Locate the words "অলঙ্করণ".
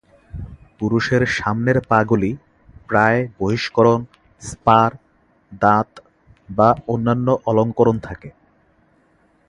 7.49-7.97